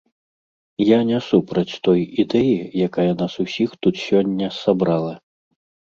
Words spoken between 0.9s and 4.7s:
не супраць той ідэі, якая нас усіх тут сёння